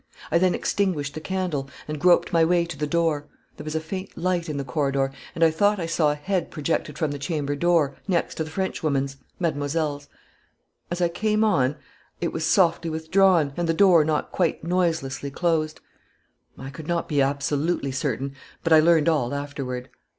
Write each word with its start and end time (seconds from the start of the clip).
I 0.31 0.39
then 0.39 0.55
extinguished 0.55 1.13
the 1.13 1.19
candle, 1.21 1.69
and 1.87 1.99
groped 1.99 2.33
my 2.33 2.43
way 2.43 2.65
to 2.65 2.75
the 2.75 2.87
door; 2.87 3.27
there 3.55 3.63
was 3.63 3.75
a 3.75 3.79
faint 3.79 4.17
light 4.17 4.49
in 4.49 4.57
the 4.57 4.63
corridor, 4.63 5.11
and 5.35 5.43
I 5.43 5.51
thought 5.51 5.79
I 5.79 5.85
saw 5.85 6.09
a 6.09 6.15
head 6.15 6.49
projected 6.49 6.97
from 6.97 7.11
the 7.11 7.19
chamber 7.19 7.55
door, 7.55 7.95
next 8.07 8.33
to 8.37 8.43
the 8.43 8.49
Frenchwoman's 8.49 9.17
mademoiselle's. 9.39 10.07
As 10.89 11.01
I 11.03 11.07
came 11.07 11.43
on, 11.43 11.75
it 12.19 12.33
was 12.33 12.43
softly 12.47 12.89
withdrawn, 12.89 13.53
and 13.55 13.69
the 13.69 13.75
door 13.75 14.03
not 14.03 14.31
quite 14.31 14.63
noiselessly 14.63 15.29
closed. 15.29 15.81
I 16.57 16.71
could 16.71 16.87
not 16.87 17.07
be 17.07 17.21
absolutely 17.21 17.91
certain, 17.91 18.33
but 18.63 18.73
I 18.73 18.79
learned 18.79 19.07
all 19.07 19.35
afterward. 19.35 19.87